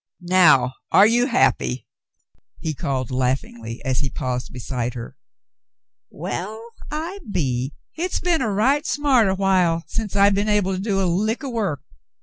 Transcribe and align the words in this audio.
"Now 0.31 0.73
are 0.91 1.05
you 1.05 1.27
happy?" 1.27 1.85
he 2.57 2.73
called 2.73 3.11
laughingly, 3.11 3.85
as 3.85 3.99
he 3.99 4.09
paused 4.09 4.51
beside 4.51 4.95
her. 4.95 5.15
"Well, 6.09 6.69
I 6.89 7.19
be. 7.29 7.75
Hit's 7.91 8.19
been 8.19 8.41
a 8.41 8.49
right 8.51 8.83
smart 8.87 9.27
o' 9.27 9.35
while 9.35 9.83
since 9.85 10.15
I 10.15 10.31
been 10.31 10.49
able 10.49 10.73
to 10.73 10.81
do 10.81 10.99
a 10.99 11.05
lick 11.05 11.43
o' 11.43 11.49
work. 11.49 11.83